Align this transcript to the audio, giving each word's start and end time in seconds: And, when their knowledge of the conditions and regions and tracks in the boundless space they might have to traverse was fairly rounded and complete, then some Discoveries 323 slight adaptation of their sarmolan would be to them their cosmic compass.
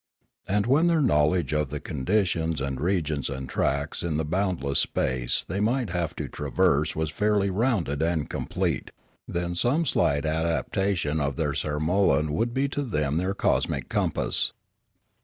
And, 0.47 0.65
when 0.65 0.87
their 0.87 0.99
knowledge 0.99 1.53
of 1.53 1.69
the 1.69 1.79
conditions 1.79 2.59
and 2.59 2.81
regions 2.81 3.29
and 3.29 3.47
tracks 3.47 4.01
in 4.01 4.17
the 4.17 4.25
boundless 4.25 4.79
space 4.79 5.45
they 5.47 5.59
might 5.59 5.91
have 5.91 6.15
to 6.15 6.27
traverse 6.27 6.95
was 6.95 7.11
fairly 7.11 7.51
rounded 7.51 8.01
and 8.01 8.27
complete, 8.27 8.89
then 9.27 9.53
some 9.53 9.83
Discoveries 9.83 10.23
323 10.23 10.23
slight 10.23 10.25
adaptation 11.05 11.19
of 11.19 11.35
their 11.35 11.51
sarmolan 11.53 12.31
would 12.31 12.51
be 12.51 12.67
to 12.69 12.81
them 12.81 13.17
their 13.17 13.35
cosmic 13.35 13.89
compass. 13.89 14.53